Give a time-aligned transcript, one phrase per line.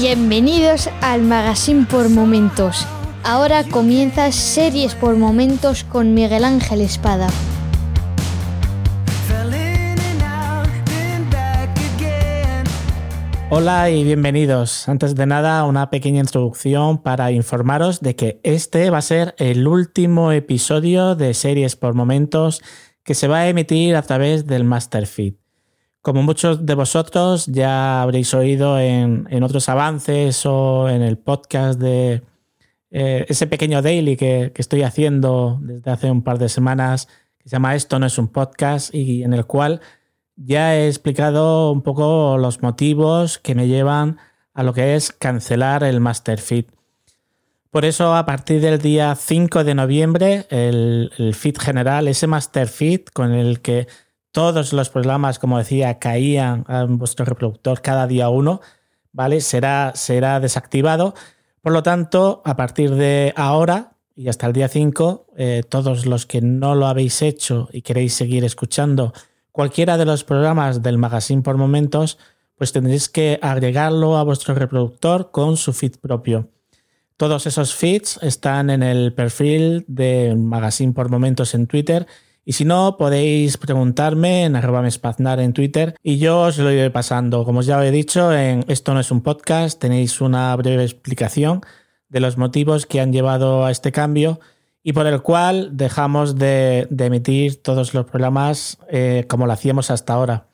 [0.00, 2.86] Bienvenidos al Magazine por Momentos.
[3.22, 7.28] Ahora comienza Series por Momentos con Miguel Ángel Espada.
[13.50, 14.88] Hola y bienvenidos.
[14.88, 19.68] Antes de nada, una pequeña introducción para informaros de que este va a ser el
[19.68, 22.62] último episodio de Series por Momentos
[23.04, 25.34] que se va a emitir a través del Masterfeed.
[26.02, 32.22] Como muchos de vosotros ya habréis oído en, otros avances o en el podcast de
[32.90, 37.06] eh, ese pequeño daily que, que, estoy haciendo desde hace un par de semanas,
[37.38, 39.82] que se llama Esto no es un podcast y en el cual
[40.36, 44.18] ya he explicado un poco los motivos que me llevan
[44.54, 46.64] a lo que es cancelar el Masterfeed.
[47.70, 53.02] Por eso, a partir del día 5 de noviembre, el, el feed general, ese Masterfeed
[53.12, 53.86] con el que
[54.32, 58.60] todos los programas, como decía, caían en vuestro reproductor cada día uno,
[59.12, 59.40] ¿vale?
[59.40, 61.14] Será, será desactivado.
[61.62, 66.26] Por lo tanto, a partir de ahora y hasta el día 5, eh, todos los
[66.26, 69.12] que no lo habéis hecho y queréis seguir escuchando
[69.50, 72.18] cualquiera de los programas del magazine por momentos,
[72.56, 76.50] pues tendréis que agregarlo a vuestro reproductor con su feed propio.
[77.16, 82.06] Todos esos feeds están en el perfil de Magazine por Momentos en Twitter
[82.44, 86.90] y si no, podéis preguntarme en arroba mespaznar en Twitter y yo os lo iré
[86.90, 87.44] pasando.
[87.44, 91.60] Como os ya he dicho, Esto no es un podcast, tenéis una breve explicación
[92.08, 94.40] de los motivos que han llevado a este cambio
[94.82, 100.14] y por el cual dejamos de, emitir todos los programas eh, como lo hacíamos hasta
[100.14, 100.46] ahora.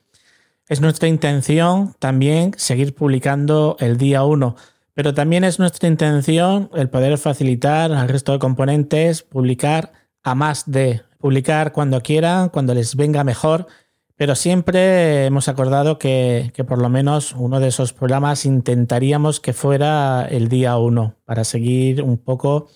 [0.68, 4.56] Es nuestra intención también seguir publicando el día 1,
[4.94, 9.92] pero también es nuestra intención el poder facilitar al resto de componentes publicar
[10.24, 13.66] a más de, publicar cuando quieran, cuando les venga mejor,
[14.14, 20.24] pero siempre hemos acordado que, por lo menos uno de esos programas intentaríamos que fuera
[20.30, 22.68] el día 1 para seguir un poco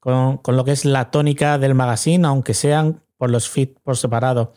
[0.00, 4.52] con, lo que es la tónica del magazine, aunque sean por los feeds por separado.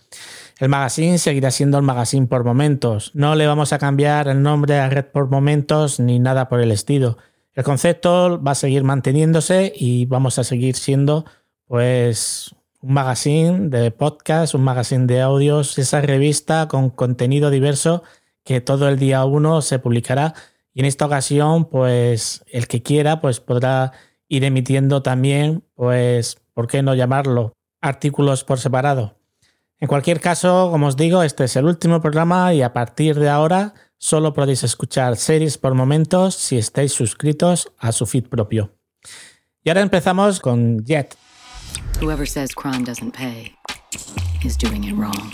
[0.57, 3.11] El magazine seguirá siendo el magazine por momentos.
[3.13, 6.71] No le vamos a cambiar el nombre a Red por momentos ni nada por el
[6.71, 7.19] estilo.
[7.53, 11.25] El concepto va a seguir manteniéndose y vamos a seguir siendo
[11.67, 12.54] pues
[12.85, 18.03] un magazine de podcast, un magazine de audios, esa revista con contenido diverso
[18.43, 20.35] que todo el día uno se publicará
[20.71, 23.91] y en esta ocasión pues el que quiera pues podrá
[24.27, 27.53] ir emitiendo también, pues, ¿por qué no llamarlo?
[27.81, 29.17] Artículos por separado.
[29.79, 33.29] En cualquier caso, como os digo, este es el último programa y a partir de
[33.29, 38.75] ahora solo podéis escuchar series por momentos si estáis suscritos a su feed propio.
[39.63, 41.24] Y ahora empezamos con Jet.
[41.99, 43.53] Whoever says crime doesn't pay
[44.43, 45.33] is doing it wrong.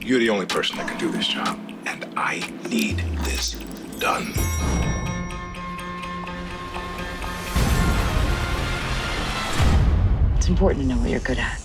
[0.00, 1.58] You're the only person that can do this job.
[1.86, 3.52] and I need this
[3.98, 4.32] done.
[10.36, 11.60] It's important to know what you're good at.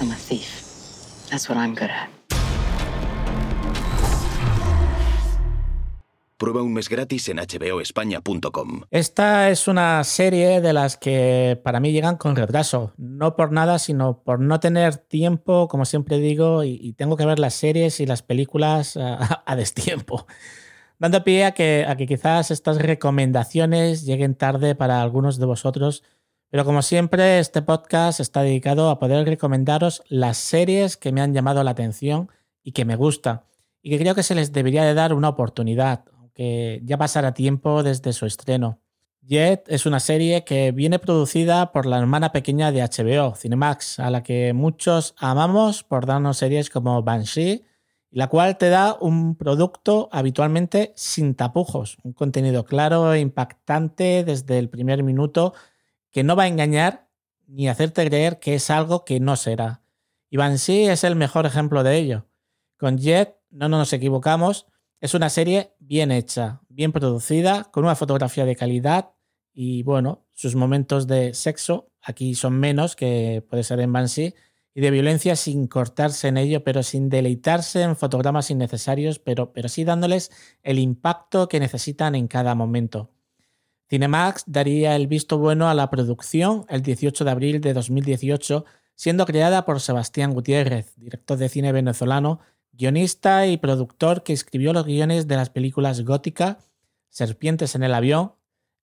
[0.00, 0.64] I'm a thief.
[1.30, 2.17] That's what I'm good at.
[6.38, 8.82] Prueba un mes gratis en hboespaña.com.
[8.92, 12.92] Esta es una serie de las que para mí llegan con retraso.
[12.96, 17.40] No por nada, sino por no tener tiempo, como siempre digo, y, tengo que ver
[17.40, 20.28] las series y las películas a, destiempo.
[21.00, 26.04] Dando pie a que, a que quizás estas recomendaciones lleguen tarde para algunos de vosotros,
[26.50, 31.34] pero como siempre, este podcast está dedicado a poder recomendaros las series que me han
[31.34, 32.30] llamado la atención
[32.62, 33.44] y que me gusta
[33.82, 36.04] y que creo que se les debería de dar una oportunidad,
[36.38, 38.80] que ya pasará tiempo desde su estreno.
[39.22, 44.08] Jet es una serie que viene producida por la hermana pequeña de HBO, Cinemax, a
[44.08, 47.64] la que muchos amamos por darnos series como Banshee,
[48.12, 54.60] la cual te da un producto habitualmente sin tapujos, un contenido claro e impactante desde
[54.60, 55.54] el primer minuto
[56.12, 57.08] que no va a engañar
[57.48, 59.82] ni hacerte creer que es algo que no será.
[60.30, 62.26] Y Banshee es el mejor ejemplo de ello.
[62.76, 64.68] Con Jet no nos equivocamos,
[65.00, 69.10] es una serie bien hecha, bien producida, con una fotografía de calidad
[69.52, 74.34] y bueno, sus momentos de sexo aquí son menos que puede ser en Banshee
[74.74, 79.68] y de violencia sin cortarse en ello, pero sin deleitarse en fotogramas innecesarios, pero, pero
[79.68, 80.30] sí dándoles
[80.62, 83.10] el impacto que necesitan en cada momento.
[83.90, 88.64] Cinemax daría el visto bueno a la producción el 18 de abril de 2018,
[88.94, 92.40] siendo creada por Sebastián Gutiérrez, director de cine venezolano,
[92.78, 96.60] guionista y productor que escribió los guiones de las películas Gótica,
[97.10, 98.34] Serpientes en el avión,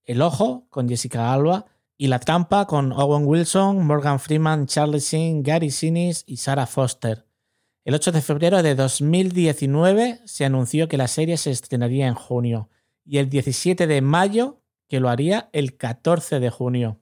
[0.03, 1.65] El ojo con Jessica Alba
[1.97, 7.25] y La trampa con Owen Wilson, Morgan Freeman, Charlie Sheen, Gary Sinise y Sarah Foster.
[7.85, 12.69] El 8 de febrero de 2019 se anunció que la serie se estrenaría en junio
[13.05, 16.99] y el 17 de mayo que lo haría el 14 de junio.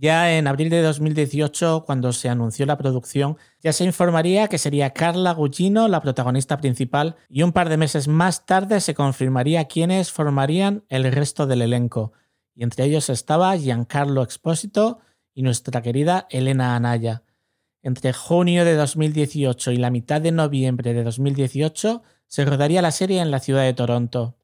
[0.00, 4.90] Ya en abril de 2018, cuando se anunció la producción, ya se informaría que sería
[4.90, 10.12] Carla Gugino la protagonista principal y un par de meses más tarde se confirmaría quiénes
[10.12, 12.12] formarían el resto del elenco.
[12.54, 15.00] Y entre ellos estaba Giancarlo Expósito
[15.34, 17.24] y nuestra querida Elena Anaya.
[17.82, 23.20] Entre junio de 2018 y la mitad de noviembre de 2018 se rodaría la serie
[23.20, 24.37] en la ciudad de Toronto.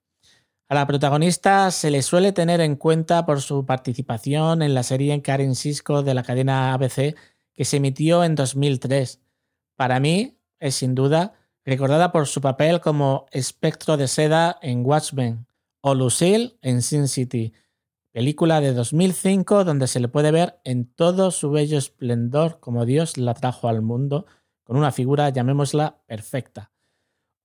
[0.69, 5.20] A la protagonista se le suele tener en cuenta por su participación en la serie
[5.20, 7.14] Karen Cisco de la cadena ABC
[7.52, 9.20] que se emitió en 2003.
[9.76, 11.34] Para mí es sin duda
[11.66, 15.46] recordada por su papel como espectro de seda en Watchmen
[15.82, 17.52] o Lucille en Sin City,
[18.10, 23.19] película de 2005 donde se le puede ver en todo su bello esplendor como Dios
[23.19, 24.25] la trajo al mundo,
[24.62, 26.74] con una figura, llamémosla, perfecta.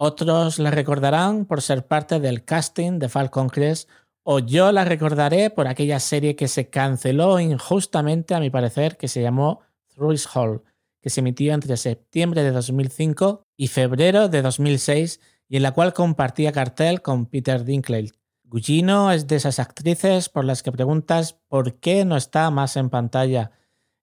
[0.02, 3.90] Otros la recordarán por ser parte del casting de Falcon Crest
[4.24, 9.10] o yo la recordaré por aquella serie que se canceló injustamente, a mi parecer, que
[9.10, 9.60] se llamó
[9.94, 10.64] Thrush Hall,
[11.02, 15.20] que se emitió entre septiembre de 2005 y febrero de 2006
[15.50, 18.14] y en la cual compartía cartel con Peter Dinklage.
[18.46, 22.90] Gugino es de esas actrices por las que preguntas por qué no está más en
[22.90, 23.52] pantalla.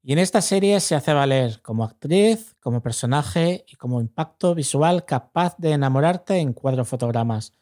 [0.09, 5.05] Y en esta serie se hace valer como actriz, como personaje y como impacto visual
[5.05, 7.55] capaz de enamorarte en cuatro fotogramas.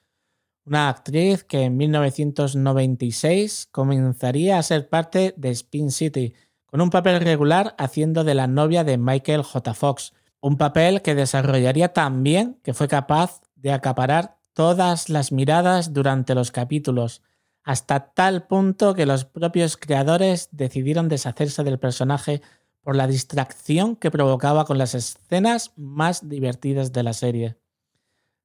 [0.66, 6.34] Una actriz que en 1996 comenzaría a ser parte de Spin City,
[6.66, 9.72] con un papel regular haciendo de la novia de Michael J.
[9.72, 10.12] Fox,
[10.42, 16.34] un papel que desarrollaría tan bien que fue capaz de acaparar todas las miradas durante
[16.34, 17.22] los capítulos,
[17.64, 22.42] hasta tal punto que los propios creadores decidieron deshacerse del personaje
[22.82, 27.56] por la distracción que provocaba con las escenas más divertidas de la serie.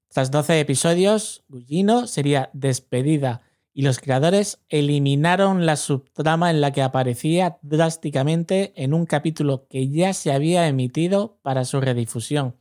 [0.08, 3.42] Tras 12 episodios, Gugino sería despedida
[3.74, 9.90] y los creadores eliminaron la subtrama en la que aparecía drásticamente en un capítulo que
[9.90, 12.56] ya se había emitido para su redifusión.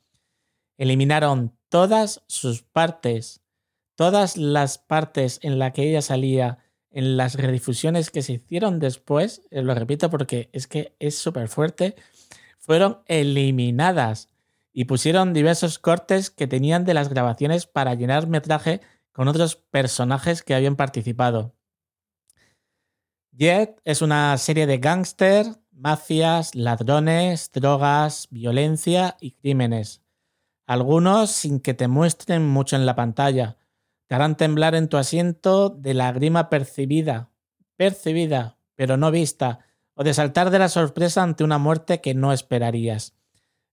[0.77, 3.41] Eliminaron todas sus partes
[3.99, 6.59] todas las partes en las que ella salía
[6.93, 11.49] en las redifusiones que se hicieron después, eh, lo repito porque es que es súper
[11.49, 11.97] fuerte,
[12.61, 14.29] fueron eliminadas
[14.73, 20.45] y pusieron diversos cortes que tenían de las grabaciones para llenar metraje con otros personajes
[20.45, 21.57] que habían participado.
[23.33, 30.03] Jet es una serie de gángster, mafias, ladrones, drogas, violencia y crímenes.
[30.69, 33.58] Algunos sin que te muestren mucho en la pantalla,
[34.09, 37.29] te harán temblar en tu asiento de la grima percibida,
[37.77, 39.61] percibida, pero no vista,
[39.95, 43.15] o de saltar de la sorpresa ante una muerte que no esperarías.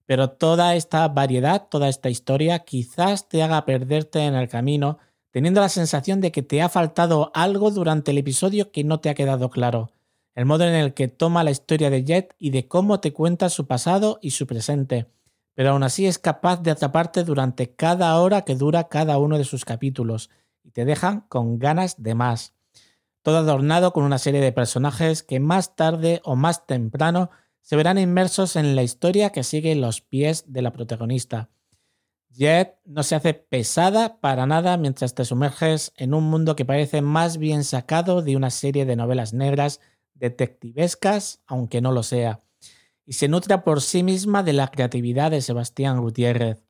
[0.06, 5.00] Pero toda esta variedad, toda esta historia, quizás te haga perderte en el camino,
[5.32, 9.10] teniendo la sensación de que te ha faltado algo durante el episodio que no te
[9.10, 9.92] ha quedado claro.
[10.36, 13.48] El modo en el que toma la historia de Jet y de cómo te cuenta
[13.50, 15.08] su pasado y su presente
[15.56, 19.46] pero aún así es capaz de atraparte durante cada hora que dura cada uno de
[19.46, 20.30] sus capítulos
[20.64, 22.54] y te dejan con ganas de más.
[23.24, 27.32] Todo adornado con una serie de personajes que más tarde o más temprano
[27.62, 31.50] se verán inmersos en la historia que sigue los pies de la protagonista.
[32.30, 37.02] Jet no se hace pesada para nada mientras te sumerges en un mundo que parece
[37.02, 39.80] más bien sacado de una serie de novelas negras
[40.14, 42.42] detectivescas, aunque no lo sea
[43.06, 46.64] y se nutra por sí misma de la creatividad de Sebastián Gutiérrez.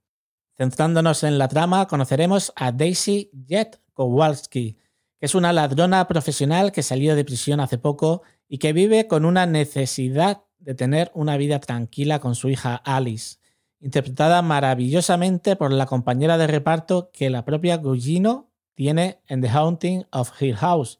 [0.57, 4.77] Centrándonos en la trama, conoceremos a Daisy Jet Kowalski,
[5.19, 9.25] que es una ladrona profesional que salió de prisión hace poco y que vive con
[9.25, 13.37] una necesidad de tener una vida tranquila con su hija Alice,
[13.79, 20.05] interpretada maravillosamente por la compañera de reparto que la propia Gugino tiene en The Haunting
[20.11, 20.99] of Hill House,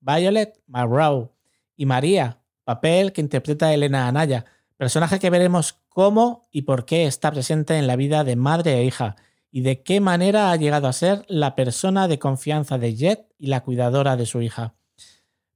[0.00, 1.32] Violet Marrow,
[1.76, 4.44] y María, papel que interpreta Elena Anaya,
[4.82, 8.84] Personaje que veremos cómo y por qué está presente en la vida de madre e
[8.84, 9.14] hija
[9.52, 13.46] y de qué manera ha llegado a ser la persona de confianza de Jet y
[13.46, 14.74] la cuidadora de su hija.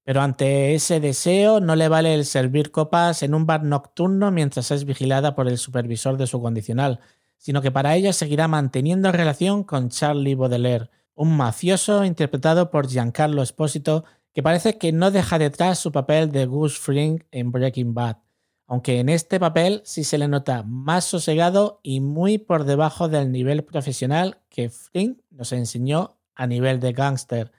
[0.05, 4.71] Pero ante ese deseo no le vale el servir copas en un bar nocturno mientras
[4.71, 7.01] es vigilada por el supervisor de su condicional,
[7.37, 13.43] sino que para ello seguirá manteniendo relación con Charlie Baudelaire, un mafioso interpretado por Giancarlo
[13.43, 14.05] Espósito
[14.37, 18.19] que parece que no deja detrás su papel de Gus Fring en Breaking Bad
[18.67, 23.31] aunque en este papel sí se le nota más sosegado y muy por debajo del
[23.31, 27.53] nivel profesional que Flynn nos enseñó a nivel de gángster.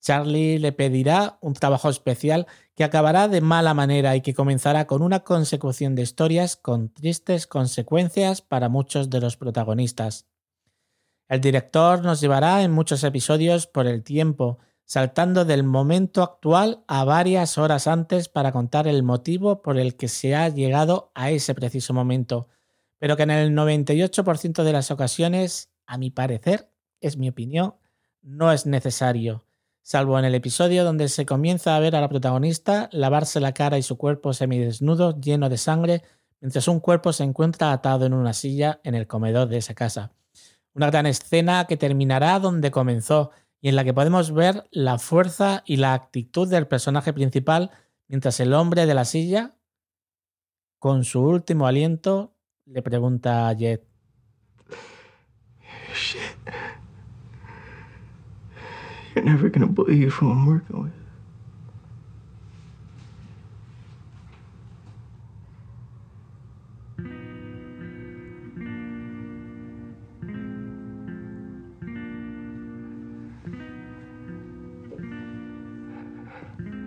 [0.00, 5.00] Charlie le pedirá un trabajo especial que acabará de mala manera y que comenzará con
[5.00, 10.26] una consecución de historias con tristes consecuencias para muchos de los protagonistas.
[11.28, 17.04] El director nos llevará en muchos episodios por el tiempo, saltando del momento actual a
[17.04, 21.54] varias horas antes para contar el motivo por el que se ha llegado a ese
[21.54, 22.48] preciso momento,
[22.98, 26.70] pero que en el 98% de las ocasiones, a mi parecer,
[27.00, 27.74] es mi opinión,
[28.22, 29.44] no es necesario,
[29.82, 33.78] salvo en el episodio donde se comienza a ver a la protagonista lavarse la cara
[33.78, 36.02] y su cuerpo semidesnudo lleno de sangre
[36.40, 40.12] mientras un cuerpo se encuentra atado en una silla en el comedor de esa casa.
[40.74, 43.30] Una gran escena que terminará donde comenzó,
[43.62, 47.70] y en la que podemos ver la fuerza y la actitud del personaje principal
[48.08, 49.56] mientras el hombre de la silla,
[50.80, 52.34] con su último aliento,
[52.66, 53.86] le pregunta a Jet.
[55.94, 56.20] Shit.
[59.14, 61.01] You're never believe who I'm working with.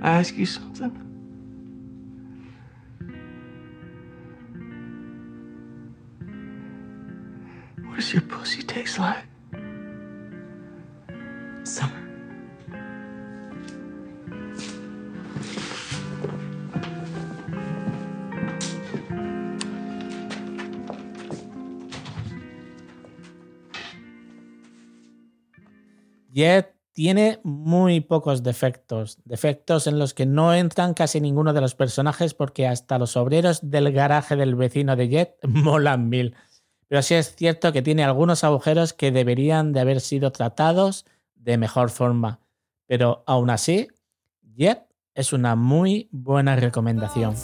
[0.05, 0.91] Ask you something?
[7.85, 9.23] What does your pussy taste like?
[11.63, 11.91] Summer.
[26.31, 31.75] Yet tiene muy pocos defectos, defectos en los que no entran casi ninguno de los
[31.75, 36.35] personajes porque hasta los obreros del garaje del vecino de Jet molan mil.
[36.87, 41.57] Pero sí es cierto que tiene algunos agujeros que deberían de haber sido tratados de
[41.57, 42.39] mejor forma.
[42.87, 43.89] Pero aún así,
[44.55, 44.83] Jet
[45.13, 47.35] es una muy buena recomendación.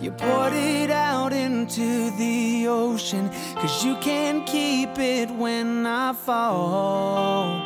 [0.00, 3.28] You poured it out into the ocean.
[3.56, 7.60] Cause you can't keep it when I fall.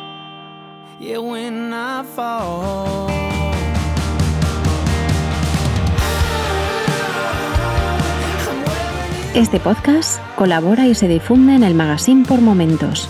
[0.99, 3.09] Yeah, when I fall.
[9.33, 13.09] Este podcast colabora y se difunde en el magazine por momentos.